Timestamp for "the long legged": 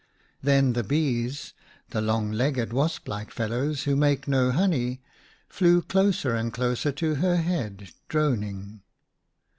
1.91-2.73